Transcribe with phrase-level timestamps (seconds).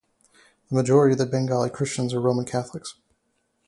[0.69, 2.95] The majority of Bengali Christians are Roman Catholics.